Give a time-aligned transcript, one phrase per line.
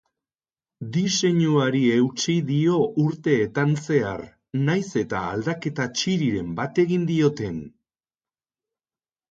[0.93, 4.25] Diseinuari eutsi dio urteetan zehar,
[4.71, 7.63] nahiz eta aldaketa txiriren bat egin dioten.